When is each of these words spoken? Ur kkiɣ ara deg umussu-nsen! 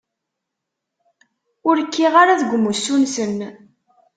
Ur 1.69 1.77
kkiɣ 1.83 2.13
ara 2.21 2.39
deg 2.41 2.49
umussu-nsen! 2.57 3.37